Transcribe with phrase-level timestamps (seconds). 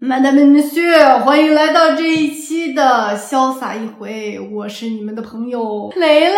[0.00, 6.36] Madame Monsieur，欢迎来到这一期的潇洒一回，我是你们的朋友雷雷。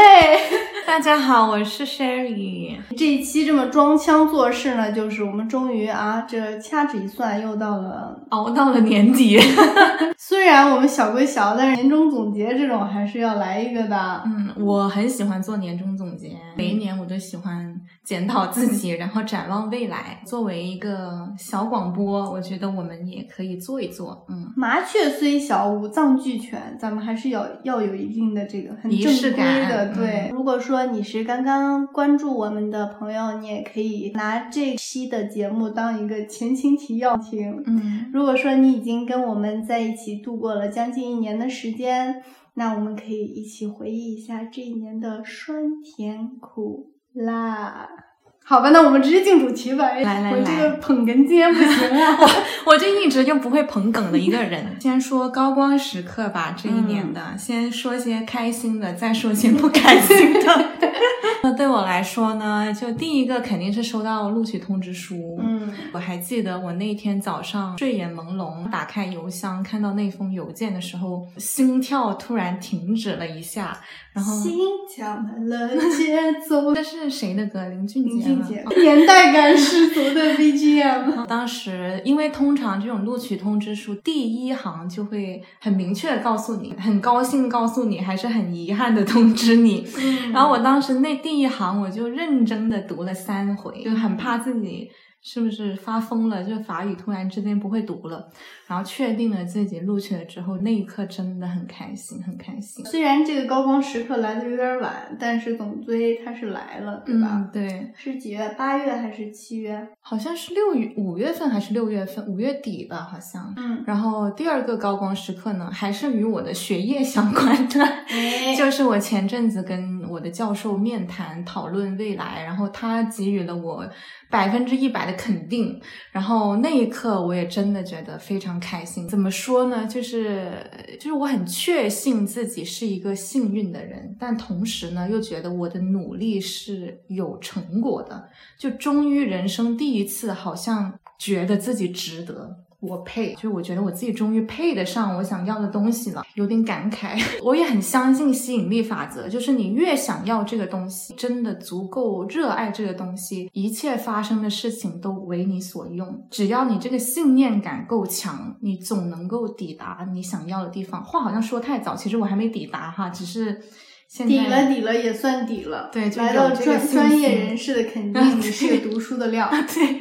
[0.87, 2.79] 大家好，我是 Sherry。
[2.97, 9.39] 这一期这么装腔作势呢，就是我们终于啊，这掐指一算，又到了熬到了年底。
[10.17, 14.23] 虽然我们小归小，但是年终总结这种还是要来一个的。
[14.25, 20.21] 嗯，我很喜欢做年终总结，每一年我都喜欢检讨自己，然后展望未来。
[20.27, 24.27] 作为一个小广播，我觉得我们也可以做一做。
[24.29, 29.87] 嗯，麻雀虽小，五脏俱全，咱们还是要要有一定的这个很仪正规式感的。
[29.87, 37.63] 嗯对，如果说你是刚刚关注我们的朋友，你也可以拿这期的节目当一个前情提要听。
[37.67, 42.23] 嗯，如果说你已经跟我们在一起度过了将近一年的时间，
[42.55, 48.10] 那我们可以一起回忆一下这一年的酸甜苦辣。
[48.51, 49.85] 好吧，那我们直接进主题吧。
[49.93, 52.19] 来来来我这来个捧哏今天不行啊。
[52.21, 52.29] 我
[52.73, 54.77] 我就一直就不会捧梗的一个人。
[54.81, 60.67] 先说高光时刻吧，这一年的，先说些开心的，再说些不开心的。
[61.43, 65.39] 那对我来说呢，就第一个肯定是收到录取通知书。
[65.41, 73.79] 嗯，我还记得我那天早上睡眼朦胧，打开邮箱看到那封邮件的时候，心跳突然停止了一下，
[74.13, 74.59] 然后心
[74.93, 76.75] 跳慢了节奏。
[76.75, 77.65] 这是谁的歌？
[77.69, 78.29] 林俊林杰
[78.77, 81.27] 年代感十足的 BGM。
[81.27, 89.87] 当时，因为通常这种录取通知书第一行就会很明确的告诉你，很高兴告诉你，还是很遗憾的通知你。
[89.99, 94.91] 嗯然后我当时那第一行我就认真的读了三回，就很怕自己
[95.23, 98.29] 是不是发疯了，就法语突然之间不会读了。
[98.67, 102.85] 然后确定了自己录取了之后，那一刻真的很开心，很开心。
[102.85, 107.29] 虽然这个高光时刻来的有点晚，但是总归它是来了，对吧？
[107.33, 108.55] 嗯，对，是几月？
[108.57, 109.89] 八月还是七月？
[110.01, 113.53] 好像是六月五月份还是六月份，五月底吧，好像。
[113.57, 123.89] 嗯，然后第二个高光时刻呢，还是与我的学业相关的，哎 就是我前阵子跟我的教授面谈讨论未来，然后他给予了我
[124.29, 125.81] 百分之一百的肯定，
[126.11, 129.09] 然后那一刻我也真的觉得非常开心。
[129.09, 129.87] 怎么说呢？
[129.87, 130.53] 就是
[130.99, 142.65] 就是我很确信自己是一个幸运的人，但同时呢，又觉得我的努力是有成果的，就终于人生第一次好像觉得自己值得。
[142.81, 147.23] 我配，就我觉得我自己终于配得上我想要的东西了，有点感慨。
[147.45, 156.27] 我也很相信吸引力法则，就是你越想要这个东西，真的足够热爱这个东西，一切发生的事情都为你所用。
[156.31, 161.05] 只要你这个信念感够强，你总能够抵达你想要的地方。
[161.05, 163.61] 话好像说太早，其实我还没抵达哈，只是
[164.09, 165.91] 现在抵了抵了也算抵了。
[165.93, 169.51] 对就来到这个专专业人士的肯 定，你是个读书的料。
[169.51, 170.01] 对。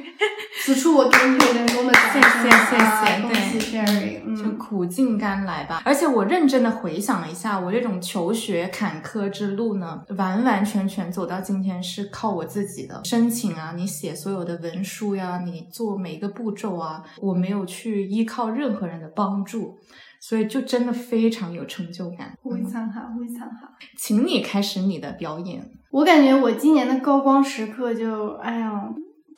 [0.61, 5.81] 此处我给你一个人工的掌声，谢谢谢谢啊恭喜对 Sherry，就嗯，苦尽甘来吧。
[5.85, 19.77] 而且我认真的回想了一下，我这种求学坎坷之路呢，完完全全走到今天是靠我自己的申请啊，你写所有的文书呀，你做每一个步骤啊，我没有去依靠任何人的帮助。
[20.21, 22.37] 所以就真的非常有成就感。
[22.43, 23.69] 非常好，非常好。
[23.97, 25.65] 请你开始你的表演。
[25.91, 28.69] 我感觉我今年的高光时刻就，哎呀，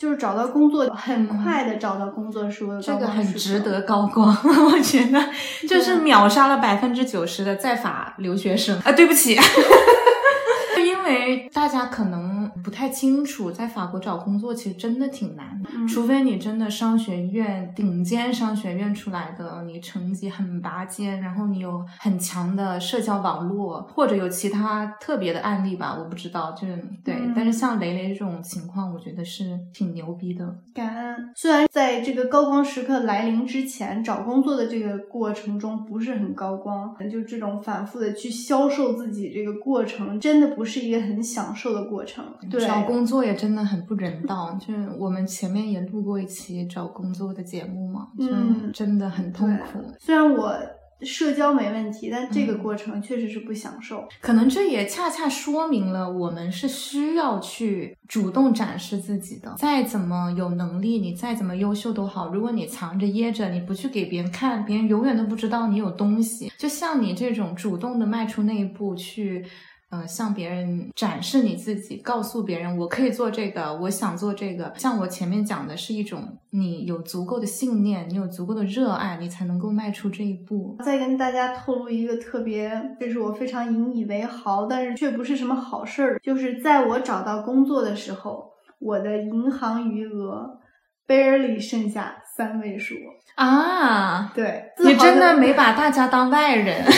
[0.01, 3.05] 就是找到工作，很快的找到工作是我的嗯这个。
[3.05, 4.35] 很值得高光，
[4.73, 5.19] 我觉得
[5.69, 8.91] 就是秒杀了百分之九十的在法留学生啊！
[8.93, 9.37] 对不起，
[10.83, 27.15] 因为大家可能不太清楚，在法国找工作其实真的挺难的，嗯除非你真的商学院顶尖商学院出来的，你成绩很拔尖，然后你有很强的社交网络，或者有其他特别的案例吧，我不知道，就是对。
[27.15, 30.55] 嗯但是像雷雷这种情况，我觉得是挺牛逼的。
[30.73, 31.31] 感恩。
[31.35, 42.25] 虽然在这个高光时刻来临之前，找工作的这个过程中不是很高光，就这种反复的去销售自己这个过程，真的不是一个很享受的过程。
[42.49, 49.79] 对，找工作也真的很不人道，就是我们前面也录过一期找工作的节目嘛，嗯就真的很痛苦。
[49.99, 50.55] 虽然我
[51.01, 54.07] 社交没问题，但这个嗯过程确实是不享受。
[54.21, 59.53] 可能这也恰恰说明了我们是需要去主动展示自己的。
[59.57, 66.51] 再怎么有能力，你再怎么优秀都好，如果你藏着掖着，你不去给别人看，别人永远都不知道你有东西。
[66.57, 69.45] 就像你这种主动的迈出那一步去。
[69.91, 74.73] 呃，向别人展示你自己，告诉别人我可以做这个，我想做这个。
[74.77, 80.77] 像我前面讲的是一种，你有足够的信念，你有足够的热爱，你才能够迈出这一步。
[80.81, 82.71] 再跟大家透露一个特别，
[83.01, 88.49] 就是我非常引以为豪，但是却不是什么好事儿，就是在我找到工作的时候，
[88.79, 90.57] 我的银行余额
[91.05, 92.95] barely 剩下三位数
[93.35, 94.31] 啊！
[94.33, 96.81] 对，你真的没把大家当外人。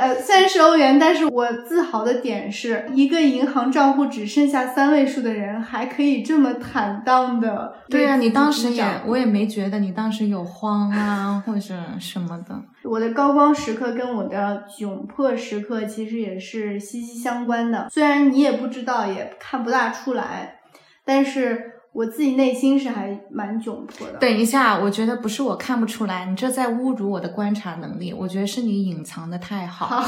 [0.00, 7.74] 呃，虽然是欧元，但是我自豪的点是一个银行账户只剩下三位数的人，还可以这么坦荡的。
[7.90, 12.58] 对呀，你当时也，我也没觉得你当时有慌啊，或者什么的。
[12.82, 20.60] 我的高光时刻跟我的窘迫时刻其实也是息息相关的，虽然你也不知道，也看不大出来，
[21.04, 21.69] 但是。
[21.92, 24.18] 我自己内心是还蛮窘迫的。
[24.18, 28.12] 等一下，我觉得不是我看不出来，你这在侮辱我的观察能力。
[28.12, 30.00] 我觉得是你隐藏的太好。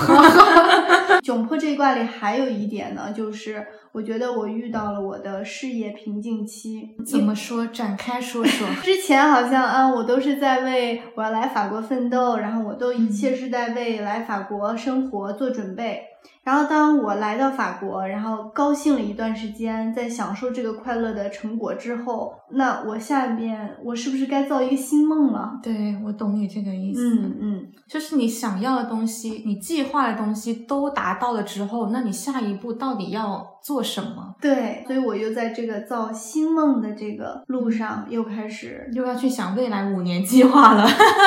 [1.22, 6.90] 窘迫这一卦里还有一点呢，就是我觉得我遇到了我的事业瓶颈期。
[7.04, 7.66] 怎么说？
[7.66, 8.68] 展开说说。
[8.82, 16.02] 之前好像啊，我都是在为我要来法国奋斗，然后我都一切是在为来法国生活做准备。
[16.44, 25.60] 然后当我来到法国，然后高兴了一段时间，在享受这个快乐的成果之后，那我下面我是不是该造一个新梦了？
[25.62, 27.00] 对，我懂你这个意思。
[27.00, 34.34] 嗯嗯，就是你想要的东西，你计划的东西都达到了之后，那你下一步到底要做什么？
[34.40, 40.84] 对，所以我又在这个造新梦的这个路上又开始又要去想未来五年计划了。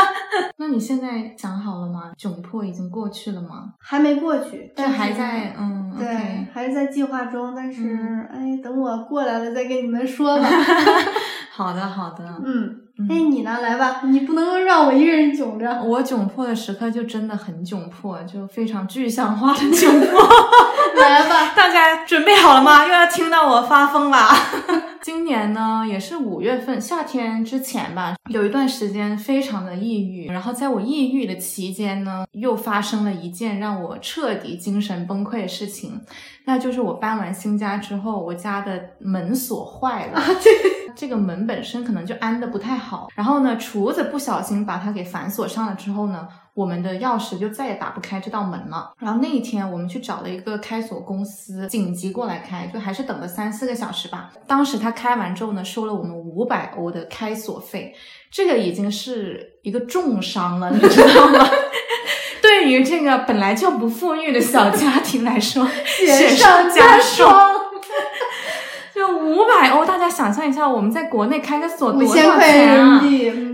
[0.57, 2.11] 那你现在想好了吗？
[2.17, 3.73] 窘迫已经过去了吗？
[3.79, 7.53] 还没过去，但还在嗯，对，还是在计划中。
[7.55, 10.47] 但是，哎，等我过来了再跟你们说吧。
[11.51, 12.41] 好的，好的。
[12.43, 13.59] 嗯，哎，你呢？
[13.61, 15.83] 来吧，你不能让我一个人窘着。
[15.83, 20.21] 我窘迫的时刻就真的很窘迫，就非常具象化的窘迫。
[21.01, 22.85] 来吧，大家准备好了吗？
[22.85, 24.29] 又要听到我发疯了。
[25.03, 30.27] 今年呢，也是五月份夏天之前吧，有一段时间非常的抑郁。
[30.27, 35.99] 然后在我抑郁的期间呢，又发生了一件让我彻底精神崩溃的事情，
[36.45, 40.21] 那就是我搬完新家之后，我家的门锁坏了。
[40.95, 46.27] 这个门本身可能就安的不太好，然后呢，厨子不小心把它给反锁上了之后呢。
[46.55, 48.93] 我们的钥匙就再也打不开这道门了。
[48.97, 54.31] 然后那一天，我们去找了一个开锁公司，紧急过来开，就还是等了三四个小时吧。
[54.47, 57.93] 当时他开完之后呢，收了我们五百欧的开锁费，
[58.31, 61.45] 这个已经是一个重伤了，你知道吗？
[62.41, 67.64] 对于这个本来就不富裕的小家庭来说， 雪上加霜。
[69.05, 73.01] 就五百欧，大家想象一下，我们在国内开个锁多少钱啊？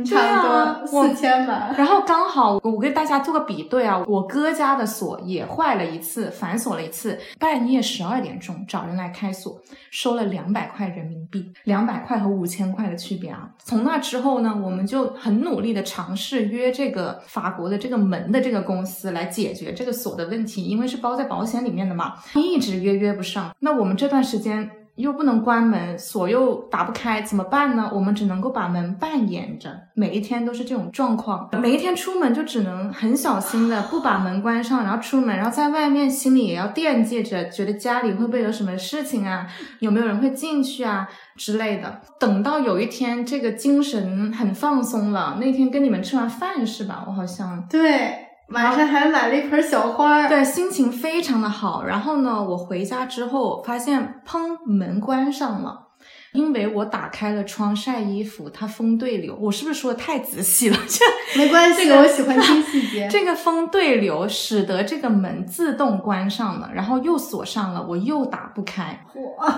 [0.06, 1.74] 差不多四千吧。
[1.78, 9.60] 然后刚好我给大家做个比对啊，我哥家的锁也坏了一次，反锁了一次，半夜十二点钟找人来开锁，
[9.92, 13.50] 收了两百块人民币，两百块和五千块的区别啊。
[13.64, 23.52] 从那之后呢，我们就很努力的尝试约这个法国的这个门的这个公司来解决这个锁的问题，因为是包在保险里面的嘛，一直约约不上。
[23.60, 24.70] 那我们这段时间。
[24.96, 27.90] 又不能关门，锁又打不开，怎么办呢？
[27.94, 31.50] 我们只能够把门半掩着，每一天都是这种状况。
[31.62, 39.48] 每一天出门就只能很小心的不把门关上，然后出门，然后在外面心里也要惦记着，觉得家里会不会有什么事情啊？
[39.80, 42.02] 有没有人会进去啊之类的。
[42.20, 47.06] 等到有一天这个精神很放松了，那天跟你们吃完饭是吧？
[47.08, 48.31] 我好像对。
[48.52, 51.84] 晚上还买了一盆小花，对，心情非常的好。
[51.86, 55.88] 然后呢，我回家之后发现，砰，门关上了，
[56.34, 59.38] 因为我打开了窗晒衣服，它风对流。
[59.40, 60.78] 我是不是说的太仔细了？
[60.88, 63.08] 这没关系，这个我喜欢听细节。
[63.12, 69.06] 这个风对流使得这个门自动关上了，然后又锁上了，我又打不开。
[69.14, 69.52] 嚯！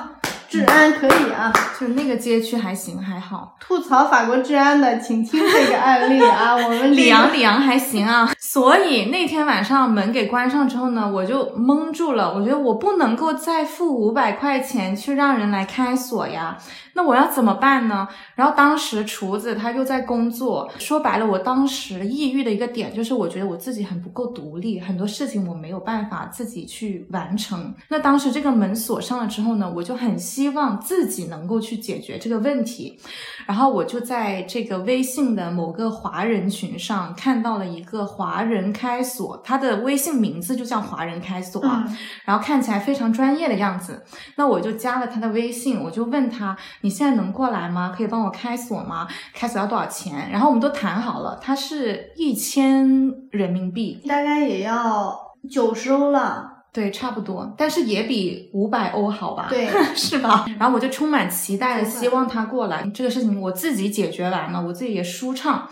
[0.53, 3.55] 治安可以啊，就那个街区还行，还好。
[3.59, 6.53] 吐槽法国治安的，请听这个案例啊。
[6.63, 8.31] 我们里昂里昂还行啊。
[8.37, 12.31] 所以那天晚上门给关上之后呢，我就蒙住了。
[12.35, 16.55] 我觉得我不能够再付五百块钱去让人来开锁呀。
[16.95, 18.07] 那我要怎么办呢？
[18.35, 27.73] 然后当时厨子他又在工作，说白了，我当时抑郁的一个点就是，我觉得我自己很不够独立，很多事情我没有办法自己去完成。
[27.87, 32.99] 那当时这个门锁上了之后呢，我就很希望自己能够去解决这个问题。
[33.45, 41.61] 然后我就在这个微信的某个华人群上看到了一个华人开锁，他的微信名字就叫华人开锁，
[42.25, 44.03] 然后看起来非常专业的样子。
[44.37, 46.55] 那我就加了他的微信，我就问他。
[46.81, 47.93] 你现在能过来吗？
[47.95, 49.07] 可以帮我开锁吗？
[49.33, 50.29] 开锁要多少钱？
[50.31, 55.17] 然后我们都谈好了，他是一千人民币，大概也要
[55.49, 56.52] 九十欧了。
[56.73, 59.45] 对，差不多，但是也比五百欧好吧？
[59.47, 60.45] 对， 是吧？
[60.59, 65.69] 然后我就充满期待的希望他过来，这个事情我自己解决完了，我自己也舒畅。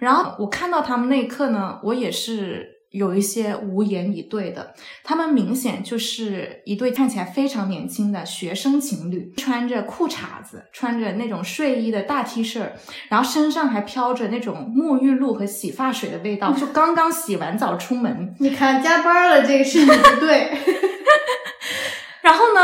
[0.00, 2.71] 然后我看到他们那一刻呢，我也是。
[2.92, 12.60] 有一些无言以对的，他们明显就是一对看起来非常年轻的学生情侣，穿着裤衩子，穿着那种睡衣的大 T 恤，
[13.08, 18.34] 然后身上还飘着那种沐浴露和洗发水的味道，就刚刚洗完澡出门。
[18.38, 20.50] 你看加班了，这个是你不对。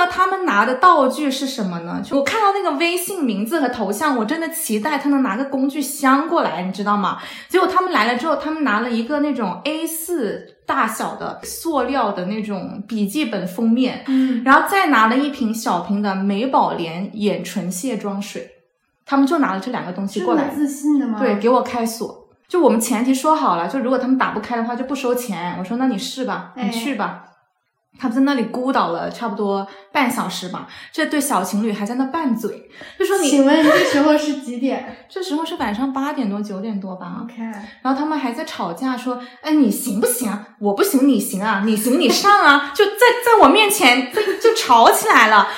[0.09, 2.01] 他们拿的道具是什么呢？
[2.05, 7.19] 就我看到那个微信名字和头像，我真的期待他能拿个工具箱过来，你知道吗？
[7.49, 18.51] 结果他们来了之后，他们拿了一个那种 A 四大小的塑料的那种笔记本封面，嗯，然后再拿了一瓶小瓶的美宝莲眼唇卸妆水，
[19.07, 21.19] 他们就拿了这两个东西过来，自信的吗？
[21.19, 22.27] 对，给我开锁。
[22.49, 25.55] 就我们前提说好了，就如果他们打不开的话，就不收钱。
[25.59, 27.25] 我说那你试吧，你去吧。
[27.99, 33.29] 他们在那里孤岛了差不多半小时吧，这对小情侣还在那拌嘴，就说你。
[33.29, 34.97] 请问这时候是几点？
[35.09, 37.21] 这时候是晚上八点多九点多吧。
[37.25, 37.43] OK。
[37.83, 40.47] 然后他们还在吵架，说：“哎，你行不行啊？
[40.61, 41.63] 我不行，你行啊？
[41.65, 45.49] 你行你上啊！” 就在在我面前就就吵起来了。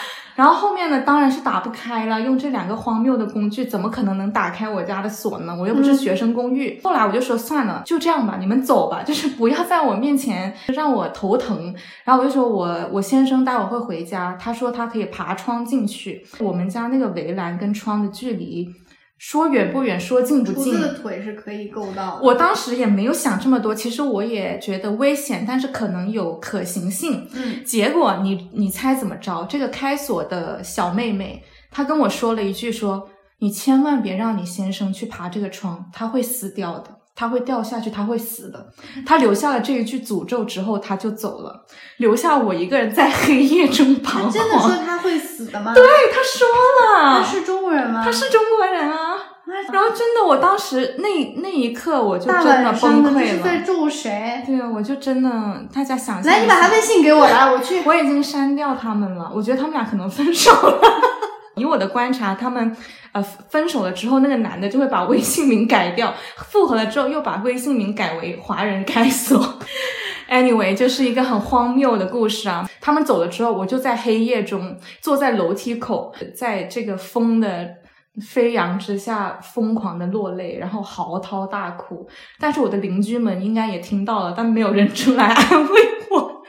[0.41, 2.19] 然后后面呢，当然是打不开了。
[2.19, 5.55] 用这两个荒谬的工具，怎么可能能打开我家的锁呢？
[5.55, 6.81] 我又不是学生公寓。
[6.83, 11.75] 后来我就说算了，就这样吧，你们走吧，就是不要在我面前让我头疼。
[12.05, 16.25] 然后我就说我我先生待会会回家，他说他可以爬窗进去。
[16.39, 18.75] 我们家那个围栏跟窗的距离。
[19.21, 20.81] 说远不远，说近不近。
[20.95, 22.19] 腿是可以够到。
[22.23, 27.29] 我当时也没有想这么多，其实我也觉得危险，但是可能有可行性。
[27.35, 27.63] 嗯。
[27.63, 29.45] 结果你你猜怎么着？
[29.45, 33.11] 这个开锁的小妹妹，她跟我说了一句：说
[33.41, 38.67] 你千万别让你先生去爬这个窗，他会死掉的，他会掉下去，他会死的。
[39.05, 41.67] 他留下了这一句诅咒之后，他就走了，
[41.99, 44.33] 留下我一个人在黑夜中彷徨。
[44.33, 45.75] 真的说他会死的吗？
[45.75, 47.19] 对，他说了。
[47.19, 48.01] 他是中国人吗？
[48.03, 49.19] 他是中国人啊。
[49.71, 53.27] 然后真的，我当时那那一刻我就真的崩溃了。
[53.27, 54.43] 是在咒谁？
[54.47, 55.31] 对啊，我就真的，
[55.75, 56.33] 大家想象。
[56.33, 57.83] 来，你把他微信给我来，我去。
[57.85, 60.81] 我已经删掉他们了，我觉得他们俩可能分手了。
[61.57, 62.77] 以我的观察，他们
[63.13, 69.59] 呃分手了之后，那个男的就会把微信名改掉，复合了之后又把微信名改为华人开锁。
[70.31, 72.69] Anyway，就是一个很荒谬的故事啊。
[72.81, 77.81] 他们走了之后，我就在黑夜中坐在楼梯口，在这个风的。
[78.21, 82.07] 飞扬之下，疯狂的落泪，然后嚎啕大哭。
[82.41, 85.81] 但是我的邻居们应该也听到了，但没有人出来安慰
[86.11, 86.40] 我。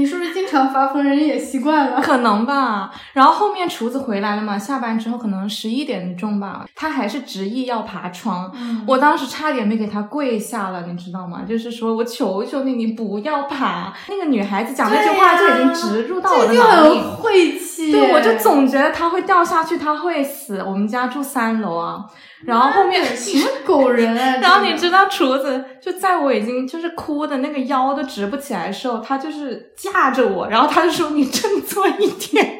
[0.00, 2.00] 你是不是经常发疯，人也习惯了？
[2.02, 2.90] 可能吧。
[3.12, 8.50] 然后后面厨子回来了嘛，下班之后可能十一点钟吧，他还是执意要爬窗。
[8.86, 11.42] 我当时差点没给他跪下了，你知道吗？
[11.46, 13.92] 就是说我求求你，你不要爬。
[14.08, 17.92] 那个女孩子讲那句话就已经植入到我的脑里，晦气。
[17.92, 20.64] 对，我就总觉得他会掉下去，他会死。
[20.66, 22.06] 我们家住三楼啊。
[22.46, 24.38] 然后后面 什么狗人啊！
[24.42, 32.58] 然后你知道厨子就在我已经就是哭的那个腰都直不起来的时候，他就是架着我，然后他就说：“你振作一点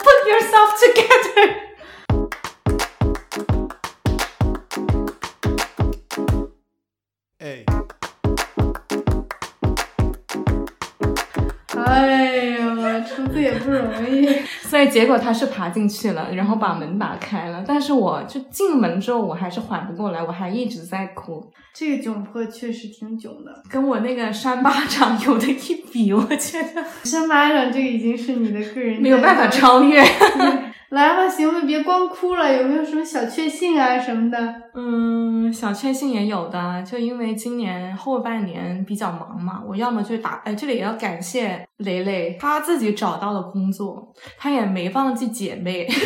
[0.00, 1.54] ，Put yourself together。
[7.38, 7.66] ”哎呀，
[13.34, 14.28] 厨子也不容易。
[14.62, 17.64] 所以结果他是爬进去了，然后把门打开了。
[17.66, 21.50] 但是我就进门之后，我还是缓不过来，我还一直在哭。
[21.74, 30.00] 这个窘迫确实挺囧的，跟我那个扇巴掌有的一比，我觉得扇巴掌这个已经是你的个人没有办法超越。
[30.94, 34.54] 来吧，行吧，别光哭了，有没有什么小确幸啊什么的？
[34.74, 45.88] 嗯，小确幸也有的，就因为今年后半年比较忙嘛，我要么就打，哎，这里也要感谢蕾蕾，她自己找到了工作，她也没忘记姐妹，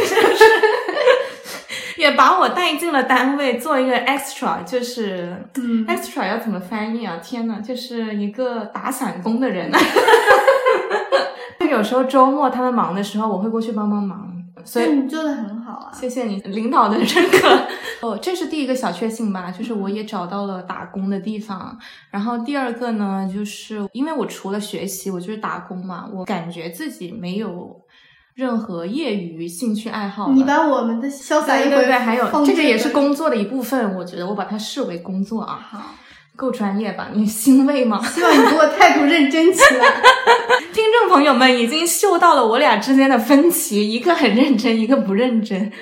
[1.99, 7.19] 也把我带进了单位做一个 extra，就是嗯 extra 要怎么翻译啊？
[7.23, 9.71] 天呐，就是一个打散工的人，
[11.61, 14.35] 就有时候周末他们忙的时候，我会过去帮帮忙。
[14.65, 17.67] 所以你做的很好啊，谢谢你领导的认可。
[18.01, 21.79] 哦，这是第一个小确幸吧，就是我也找到了打工的地方。
[22.11, 27.81] 然后第二个呢，就是因为我除了学习，我就是打工嘛，我感觉自己没有
[28.35, 30.31] 任何业余兴趣爱好。
[30.31, 35.59] 你把我们的潇洒一对对，还有这个也是工作的一部分，我觉得我把它视为工作啊。
[35.71, 35.81] 好。
[36.37, 37.09] 够专业吧？
[37.13, 38.01] 你欣慰吗？
[38.01, 39.87] 希望你给我态度认真起来。
[40.79, 45.73] 听众朋友们已经嗅到了我俩之间的分歧，一个很认真，一个不认真。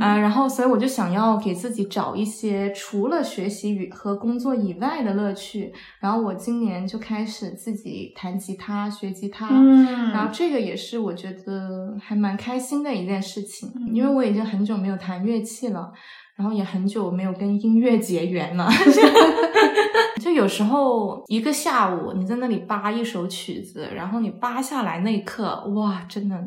[0.00, 5.72] 啊，然后所以我就想要给自己找一些除了学习与和工作以外的乐趣。
[6.00, 9.46] 然后我今年就开始自己弹吉他，学吉他。
[9.52, 15.92] 嗯，然后这个也是我觉得还蛮开心的一件事情，因为我已经很久没有弹乐器了。
[16.36, 18.68] 然后也很久没有跟音乐结缘了。
[20.20, 26.38] 就有时候一个下午你在那里扒一首曲子，然后你扒下来那一刻，哇，真的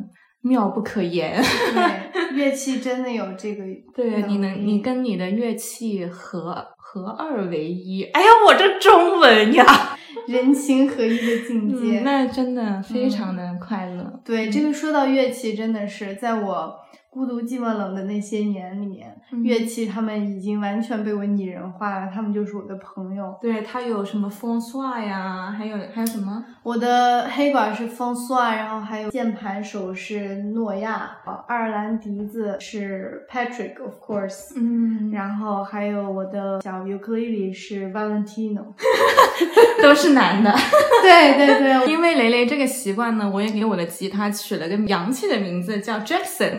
[0.42, 1.42] 妙不可言。
[1.42, 3.64] 对， 乐器真的有这个，
[3.96, 8.04] 对，你能你跟你的乐器合合二为一。
[8.04, 9.66] 哎呀，我这中文呀，
[10.28, 14.22] 人情合一的境界，那真的非常的快乐。
[14.24, 16.76] 对，这个说到乐器，真的是在我。
[17.14, 23.38] 孤独、寂寞、冷的那些年里面，乐器他们已经完全被我拟人化了，他们就是我的朋友。
[23.40, 26.44] 对他有什么风刷呀，还有还有什么？
[26.64, 31.12] 我的黑管是风刷，然后还有键盘手是诺亚，
[31.48, 34.54] 爱尔兰笛子是 Patrick，of course。
[34.56, 38.64] 嗯，然后还有我的小尤克里里是 Valentino，
[39.82, 40.54] 都是男的。
[41.02, 46.54] 对对对，因为雷雷这个习惯呢，我也给我的吉他取了个洋气的名字，叫 Jackson。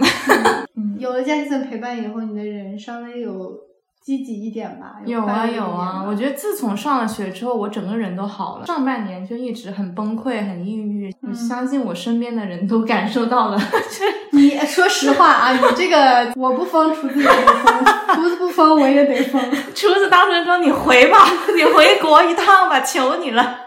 [0.76, 3.58] 嗯，有了 Jackson 陪伴以后，你的人稍微有
[4.04, 4.96] 积极一点吧？
[5.06, 8.66] 有啊有啊，我觉得自从上了学之后，我整个人都好了。
[8.66, 13.58] 上半年就一直很崩溃、很抑郁，我相信我身边的人都感受到了。
[14.32, 19.40] 你说实话啊，你这个我不疯，厨子也得疯，厨子不疯我也得疯。
[19.74, 21.18] 厨子当时说：“你回吧，
[21.56, 23.60] 你回国一趟吧，求你了。”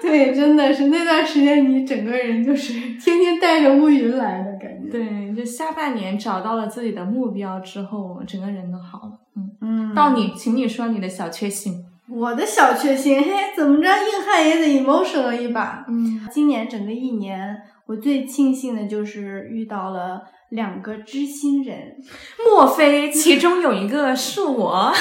[0.00, 4.90] 对，真的是那段时间，你整个人就是天天带着乌云来的感觉。
[4.92, 9.25] 对，就下半年找到了自己的目标之后，整个人都好了。
[9.66, 9.94] 嗯嗯。
[9.94, 11.84] 到你，请你说你的小确幸。
[12.08, 15.84] 我的小确幸，嘿，怎么着，硬汉也得 emotional 一把。
[15.88, 16.26] 嗯。
[16.30, 21.96] 今年整个一年，我最庆幸的就是遇到了两个知心人。
[22.44, 24.92] 莫非其中有一个是我？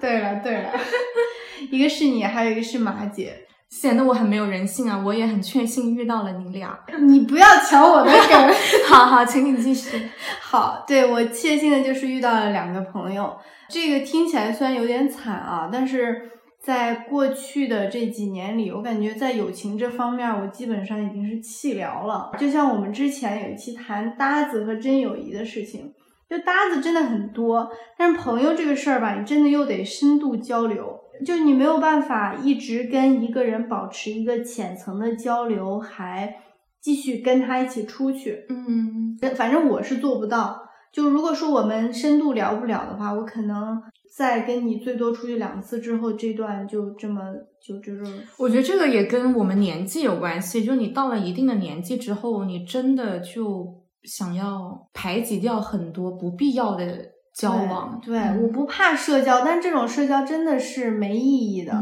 [0.00, 0.72] 对 了对了，
[1.70, 3.46] 一个是你，还有一个是马姐。
[3.72, 5.02] 显得我很没有人性啊！
[5.02, 6.78] 我也很确信遇到了你俩。
[7.08, 8.54] 你不要抢我的梗。
[8.86, 9.98] 好好，请你继续。
[10.42, 13.34] 好，对我确信的就是遇到了两个朋友。
[13.70, 22.30] 这个听起来虽然有点惨啊，但是在过去的这几年里，我感觉在友情这方面，我基本上已经是弃疗了。
[22.38, 25.90] 就像我们之前有一期谈搭子和真友谊的事情，
[26.28, 31.00] 就搭子真的很多，但是朋友这个事儿吧，你真的又得深度交流。
[31.24, 36.34] 就你没有办法一直跟一个人保持一个浅层的交流，还
[36.80, 38.44] 继续跟他一起出去。
[38.48, 40.60] 嗯，反正我是做不到。
[40.92, 43.80] 就如果说我们深度聊不了的话，我可能
[44.16, 47.22] 在跟你最多出去两次之后，这段就这么
[47.64, 48.12] 就这种。
[48.38, 50.64] 我觉得这个也跟我们年纪有关系。
[50.64, 53.66] 就你到了一定的年纪之后，你真的就
[54.02, 57.11] 想要排挤掉很多不必要的。
[57.34, 61.72] 交往对，我不怕社交，但这种社交真的是没意义的，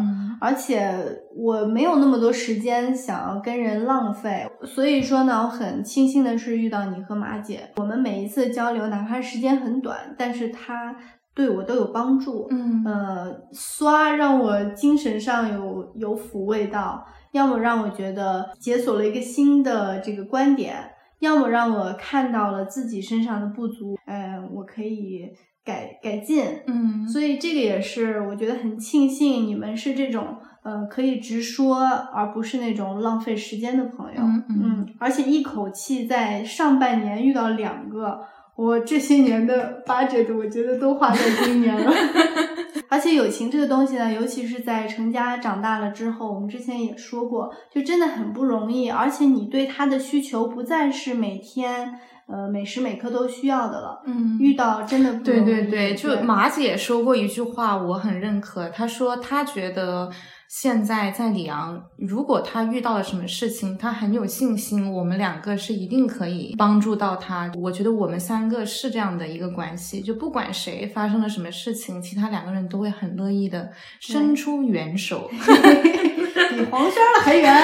[0.40, 0.94] 而且
[1.36, 4.46] 我没有那么多时间想要跟人浪费。
[4.64, 10.94] 所以说呢，我很庆幸的是遇到你和马姐，我们每一次交流，哪怕时间很短，但是他
[11.34, 12.46] 对我都有帮助。
[12.50, 20.76] 嗯，呃，刷让我精神上有有抚慰到，要么让我觉得解锁了一个新的这个观点。
[21.20, 25.28] 要么让我看到了自己身上的不足，嗯，我可以
[25.64, 31.78] 改改进，嗯，所以这个也是我觉得很庆幸你们是这种，呃，可以直说，
[32.12, 38.20] 而不是那种浪费时间的朋友，嗯，而且一口气在上半年遇到两个，
[38.56, 41.92] 我这些年的 budget 我觉得都花在今年了。
[42.88, 48.90] 而且友情这个东西呢，尤其是在成家长大了之后，我们之前也说过，就真的很不容易。
[48.90, 54.02] 而且你对他的需求不再是每天，呃，每时每刻都需要的了。
[54.06, 58.68] 嗯，遇到真的不对对对，就马姐说过一句话，我很认可。
[58.70, 60.10] 她说她觉得。
[60.50, 67.48] 现在在里昂，如果他遇到了什么事情，他很有信心，我们两个是一定可以帮助到他。
[67.56, 77.54] 我觉得我们三个是这样的一个关系，就不管谁发生了什么事情，其他两个人都会很乐意的伸出援手， 比黄轩儿还远。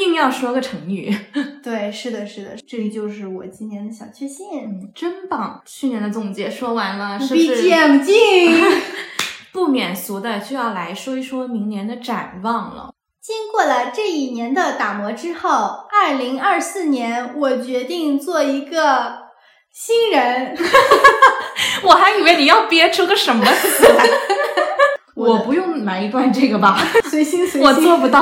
[0.00, 1.16] 硬要说个成语，
[1.62, 5.62] 对，是的，是的，这就是我今年的小确幸，真棒。
[5.64, 8.14] 去年的总结说完了，是不是？BGM 进。
[9.54, 12.90] 不免俗的就要来说一说明年的展望了。
[13.22, 19.12] 经过了这一年的打磨之后，二零二四年我决定做一个
[19.72, 20.58] 新人。
[21.84, 24.04] 我还以为你要憋出个什么词来。
[25.14, 26.76] 我不用来一段这个吧？
[27.08, 27.62] 随心随心。
[27.62, 28.20] 我做不到。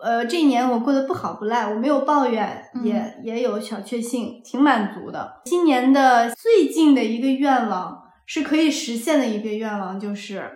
[0.00, 5.40] 呃，这一年我过得不好不赖，我没有抱怨，也也有小确幸，挺满足的。
[5.44, 8.02] 今年的最近的一个愿望。
[8.26, 10.50] 是可以实现的一个愿望，就是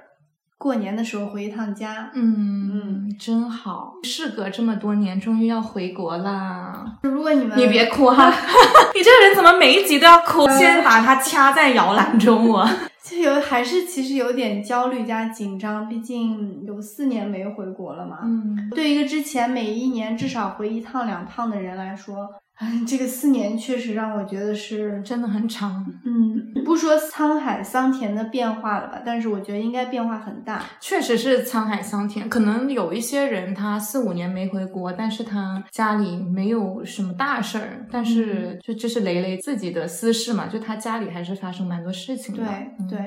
[0.58, 2.10] 过年的时候回一趟家。
[2.14, 6.98] 嗯嗯真好，事隔这么多年，终于要回国啦！
[7.02, 8.28] 如果你们你别哭哈，
[8.94, 10.46] 你这个人怎么每一集都要哭？
[10.58, 12.68] 先把它掐在摇篮中，我。
[13.02, 18.18] 就有还是其实有点焦虑加紧张，毕竟有四年没回国了嘛。
[18.22, 22.28] 嗯，对一个之前每一年至少回一趟两趟的人来说，
[22.62, 25.84] 嗯， 这个四年确实让我觉得是，真的很长。
[26.04, 30.62] 嗯，不说沧海桑田的变化了吧，但是我觉得应该变化很大。
[30.80, 42.44] 确实是沧海桑田，可能有一些人他四五年没回国，但是他家里没有什么大事儿，但是就这是雷雷自己的私事嘛，就他家里还是发生蛮多事情的。
[42.44, 42.98] 对嗯对，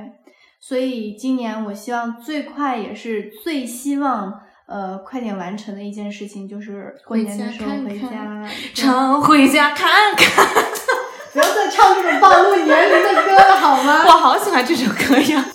[0.60, 8.47] 所以今年我希望最快也是最希望呃快点完成的一件事情，就是过年的时候回回家。
[8.73, 10.45] 常回家看看，
[11.34, 14.04] 不要再唱这种暴露年龄的歌了好吗？
[14.08, 15.45] 我好喜欢这首歌呀。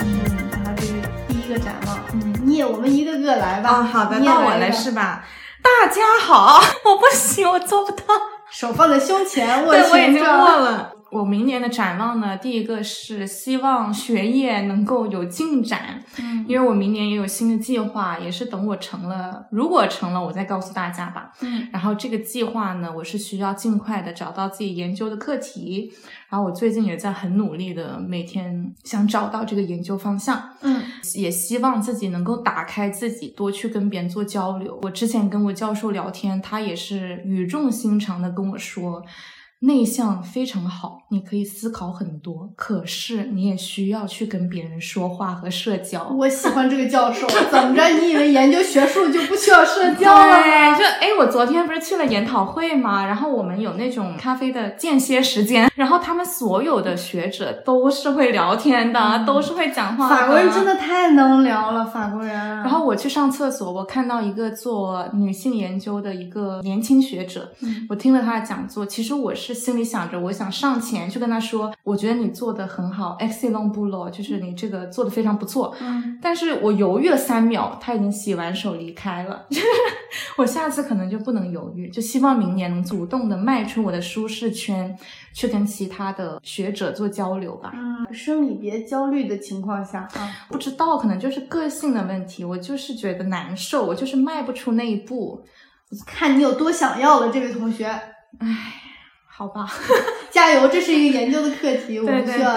[0.00, 0.92] 嗯，然后这是
[1.28, 1.98] 第一个展望。
[2.12, 3.70] 嗯你也我们一个个来吧。
[3.70, 5.24] 啊，好的，你也到我来是吧？
[5.62, 8.04] 大家好，我不行，我做不到。
[8.50, 10.22] 手放在胸前，握 对，我已经。
[10.22, 10.92] 握了。
[11.12, 21.32] 我明年的展望呢，第一个是希望学业能够有进展，嗯因为我明年也有新的计划，也是等我成了，如果成了，我再告诉大家吧。
[21.42, 25.92] 嗯然后这个计划呢，我是需要尽快的找到自己研究的课题，
[26.28, 30.42] 然后我最近也在很努力的每天想找到这个研究方向。
[30.62, 30.82] 嗯
[31.14, 34.78] 也希望自己能够打开自己，多去跟别人做交流。
[34.82, 39.02] 我之前跟我教授聊天，他也是语重心长的跟我说，
[39.62, 46.08] 内向非常好，你可以思考很多，可是你也需要去跟别人说话和社交。
[46.18, 47.28] 我喜欢这个教授。
[47.48, 47.88] 怎么着？
[48.00, 60.16] 你以为研究学术就不需要社交了对，就哎，我昨天不是去了研讨会嘛，然后我们有那种咖啡的间歇时间，然后他们所有的学者都是会聊天的，都是会讲话的。
[60.16, 62.34] 法国人真的太能聊了，法国人。
[62.34, 75.74] 然后我去上厕所，我看到一个做女性研究的一个年轻学者，嗯我听了他的讲座，其实我是心里想着，我想上前去跟他说，我觉得你做的很好，excellent b l o 就是你这个做的非常不错。
[75.80, 79.46] 嗯，但是我犹豫了三秒，他已经洗完手离开了。
[80.36, 84.96] 我下次可能就不能犹豫，就希望明年能主动的迈出我的舒适圈，
[85.34, 87.72] 去跟其他的学者做交流吧。
[87.74, 95.44] 嗯，生理别焦虑的情况下啊，不知道，可能就是个性的问题，我就是觉得难受，我就是迈不出那一步。
[96.06, 97.84] 看你有多想要了，这位同学，
[98.38, 98.81] 唉，
[99.42, 99.66] 好吧，
[100.30, 100.68] 加油！
[100.68, 102.56] 这是一个研究的课题，我们需要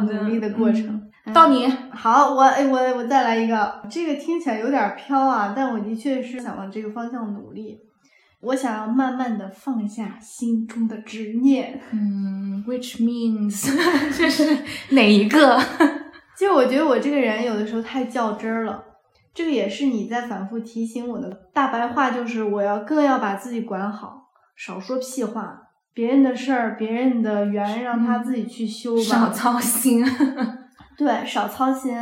[0.00, 0.86] 努力的过程。
[1.26, 7.78] 嗯到你，好，我哎我我再来一个，这个听起来有点飘啊，但我的确是想往这个方向努力。
[8.40, 11.78] 我想要慢慢的放下心中的执念。
[11.92, 13.70] 嗯，which means
[14.16, 14.56] 这是
[14.90, 15.60] 哪一个？
[16.36, 18.82] 其实我觉得我这个人有的时候太较真儿了，
[19.34, 21.30] 这个也是你在反复提醒我的。
[21.52, 25.61] 大白话就是我要更要把自己管好，少说屁话。
[25.94, 29.02] 别人的事儿，别人的缘，让他自己去修吧。
[29.02, 30.04] 少操心。
[30.96, 31.94] 对，少操心，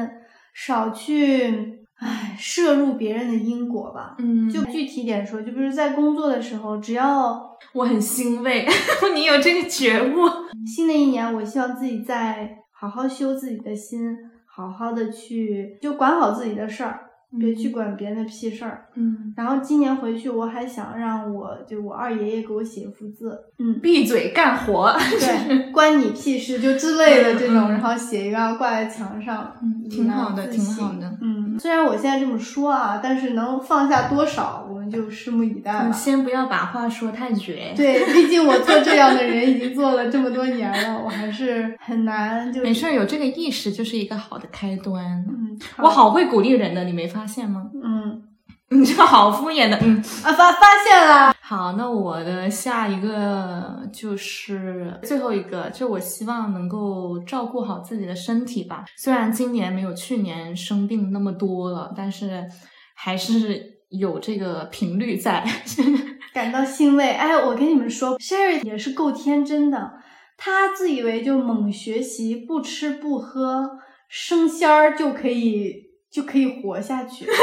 [0.54, 4.16] 少去唉摄入别人的因果吧。
[4.18, 7.40] 嗯，就具体点说，就比如在工作的时候，只要
[7.72, 8.66] 我很欣慰，
[9.14, 10.28] 你有这个觉悟。
[10.66, 17.00] 新的一年，我希望自己再好好修自己的心，好好的去就管好自己的事儿，
[17.38, 18.86] 别去管别人的屁事儿。
[18.94, 24.92] 嗯，然后今年回去，我还想让我就我二爷爷给我写一幅字，嗯，闭嘴干活。
[25.18, 35.82] 对，关你屁事就之类的这种，嗯然后写一个挂在墙上，嗯挺好的以挺好的嗯，虽然我现在这么说啊，但是能放下多少，我们就拭目以待吧。
[35.86, 37.72] 嗯先不要把话说太绝。
[37.76, 45.04] 对，毕竟我做这样的人已经做了这么多年了，我还是很难就没事儿，有这个意识就是一个好的开端。
[45.28, 47.70] 嗯，我，好会鼓励人的，你没发现吗？
[47.82, 48.22] 嗯
[48.70, 49.98] 你这好敷衍的，嗯。
[50.22, 58.84] 啊发发现了，好，那我的下一个就是最后一个，就我希望能够照顾好自己的身体吧。
[58.96, 62.46] 虽然今年没有去年生病那么多了，但是
[62.94, 65.44] 还是有这个频率在。
[66.32, 67.10] 感到欣慰。
[67.10, 69.94] 哎，我跟你们说，Sherry 也是够天真的，
[70.36, 73.78] 他自以为就猛学习，不吃不喝，
[74.08, 75.74] 升仙儿就可以
[76.08, 77.26] 就可以活下去。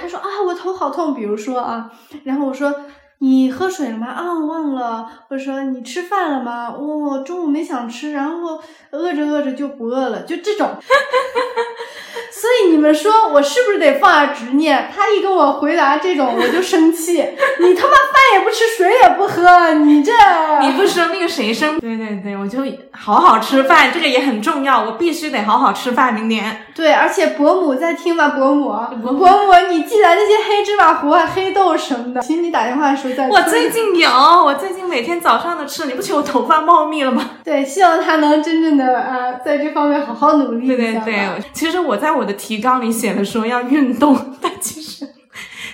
[0.00, 1.90] 他说啊，我头好痛，比如说啊，
[2.24, 2.74] 然后我说。
[3.22, 4.06] 你喝水了吗？
[4.06, 5.06] 啊，忘了。
[5.28, 6.74] 或者说你吃饭了吗？
[6.74, 8.58] 我、中午没想吃，然后
[8.92, 10.66] 饿着饿着就不饿了，就这种。
[12.32, 14.90] 所以你们说我是不是得放下执念？
[14.90, 17.16] 他一跟我回答这种，我就生气。
[17.60, 17.92] 你他妈
[18.34, 20.12] 也不吃，水也不喝，你这
[20.60, 21.78] 你不说那个谁生？
[21.80, 22.60] 对对对，我就
[22.92, 26.14] 好好吃饭，这个也很重要，我必须得好好吃饭。
[26.14, 28.68] 明年对，而且伯母在听吗，伯母，
[29.00, 33.28] 伯母，你记得那些黑芝麻糊啊、黑豆什么的，请你打电话的时候再。
[33.28, 37.30] 我最近有，我最近每天早上都吃，你不觉得我头发茂密了吗？
[37.44, 40.66] 对，希望他能真正的啊，在这方面好好努力。
[40.66, 45.06] 对对对，其实我在我的提纲里写的说要运动， 但其实。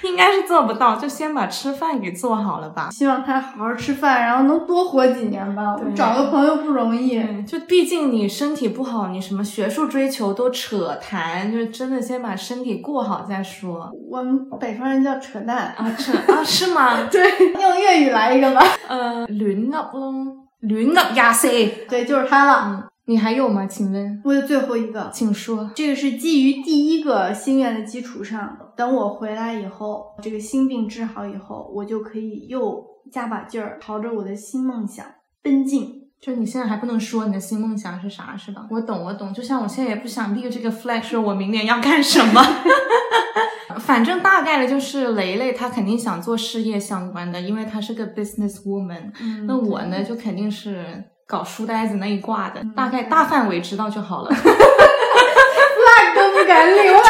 [0.05, 2.89] 应该是做不到，就先把吃饭给做好了吧。
[2.91, 5.77] 希望他好好吃饭，然后能多活几年吧。
[5.95, 13.91] 找个朋友不容易，就毕竟你身体不好，你什么学术追求都扯谈，就是真的先把身体过好再说。
[14.11, 17.07] 我们北方人叫扯淡啊，扯啊是吗？
[17.11, 17.23] 对，
[17.61, 18.63] 用粤语来一个吧。
[18.89, 20.13] 呃，乱噏咯，
[20.61, 21.49] 乱噏廿四，
[21.89, 22.65] 对，就是他了。
[22.67, 23.65] 嗯你还有吗？
[23.67, 25.71] 请问我有最后一个，请说。
[25.77, 35.05] 这个是基于第一个心愿的基础上，等我回来以后，这个心病治好以后，我就可以又加把劲儿，朝着我的新梦想
[35.43, 36.03] 奔进。
[36.21, 38.67] 就你现在还不能说你的新梦想是啥，是吧？
[38.71, 39.33] 我懂，我懂。
[39.33, 42.43] 就像我现在也不想立这个 flag，说我明年要干什么。
[43.81, 49.13] 反正大概的就是雷雷，他肯定想做事业相关的，因为他是个 business woman。
[49.47, 51.05] 那我呢，就肯定是。
[51.29, 54.31] 搞书呆子那一挂的，大概大范围知道就好了。
[54.33, 57.03] flag 都不敢立，我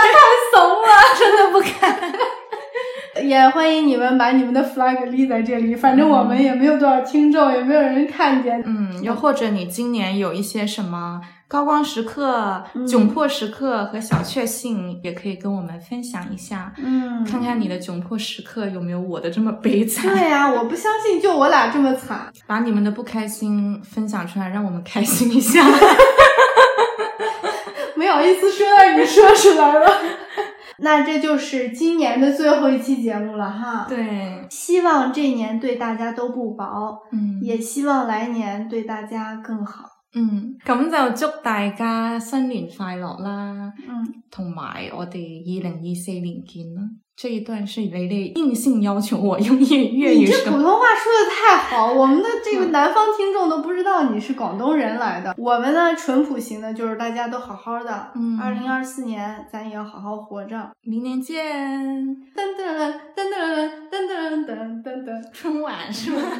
[1.27, 2.13] 真的不敢。
[3.25, 8.63] 也欢迎你们把你们的 flag 立在这里，反正我们也没有多少听众，也没有人看见。
[8.67, 11.21] 嗯，又或者你今年有一些什么？
[11.49, 16.73] 高光时刻、窘迫时刻和小确幸，也可以跟我们分享一下。
[16.77, 20.13] 嗯，看看你的窘迫时刻有没有我的这么悲惨。
[20.13, 22.31] 对呀，我不相信就我俩这么惨。
[22.47, 25.65] 把你们的不开心分享出来，让我们开心一下。
[27.95, 29.87] 没好意思说，让你说出来了。
[30.79, 33.87] 那这就是今年的最后一期节目了哈。
[33.89, 37.03] 对，希望这年对大家都不薄。
[37.13, 39.91] 嗯，也希望来年对大家更好。
[40.15, 43.73] 嗯，咁就祝大家新年快乐啦！
[43.87, 46.83] 嗯，同埋我哋二零二四年见啦。
[47.15, 50.19] 这一段是你哋硬性要求我用粤粤语。
[50.19, 55.35] 你这普通话说的太好，我们的这个南方听众都不知道你是广东人来的。
[55.39, 58.13] 我们呢，淳朴型的，就是大家都好好的。
[58.15, 60.71] 嗯，二零二四年咱也要好好活着。
[60.83, 61.43] 明年见！
[62.35, 62.67] 噔噔
[63.15, 63.33] 噔噔
[63.91, 66.21] 噔噔噔噔噔，春晚是吗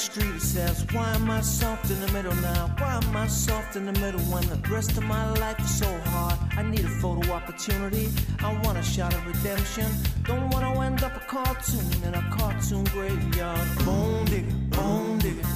[0.00, 2.74] street, says, Why am I soft in the middle now?
[2.78, 5.90] Why am I soft in the middle when the rest of my life is so
[6.06, 6.38] hard?
[6.56, 8.08] I need a photo opportunity.
[8.40, 9.86] I want a shot of redemption.
[10.24, 13.60] Don't want to end up a cartoon in a cartoon graveyard.
[13.84, 15.48] Bone digger, bone digger,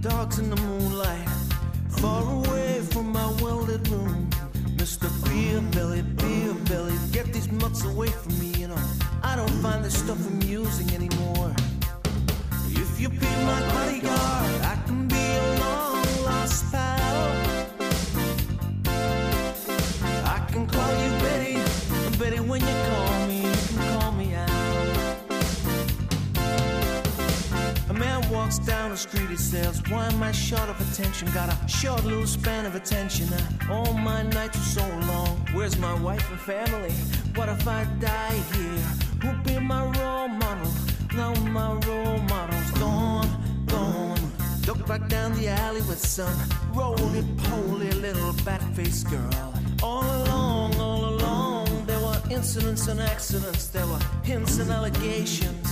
[0.00, 1.28] dogs in the moonlight,
[1.88, 4.28] far away from my welded room.
[4.76, 5.08] Mr.
[5.24, 8.82] Beer Belly, Beer Belly, get these mutts away from me, you know.
[9.22, 11.54] I don't find this stuff amusing anymore.
[12.98, 13.12] Why am
[14.62, 17.26] I can be a long lost pal.
[20.24, 21.60] I can call you baby,
[22.18, 24.50] baby when you call me, you can call me out.
[27.90, 31.30] A man walks down the street he says, why my short of attention?
[31.32, 33.28] Got a short little span of attention.
[33.30, 35.46] Uh, all my nights are so long.
[35.52, 36.94] Where's my wife and family?
[37.34, 38.84] What if I die here?
[39.20, 40.72] Who'll be my role model?
[41.16, 43.28] Now my role model's gone,
[43.66, 44.20] gone.
[44.66, 46.38] Look back down the alley with some
[46.74, 49.54] roly-poly little bat-faced girl.
[49.82, 53.68] All along, all along, there were incidents and accidents.
[53.68, 55.65] There were hints and allegations.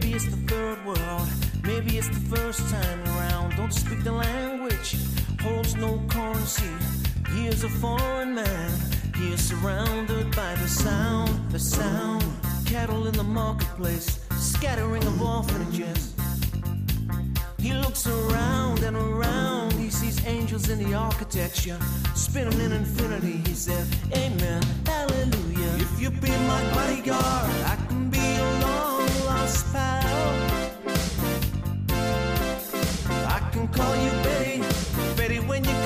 [0.00, 1.28] Maybe it's the third world,
[1.62, 3.54] maybe it's the first time around.
[3.56, 4.96] Don't speak the language,
[5.42, 6.72] holds no currency.
[7.34, 8.70] He is a foreign man,
[9.14, 12.24] he is surrounded by the sound, the sound.
[12.64, 16.14] Cattle in the marketplace, scattering of orphanages.
[17.58, 21.78] He looks around and around, he sees angels in the architecture,
[22.14, 23.42] spinning in infinity.
[23.46, 23.86] He said,
[24.16, 25.40] Amen, Hallelujah
[29.50, 30.34] style.
[33.26, 34.62] I can call you Betty,
[35.16, 35.79] Betty when you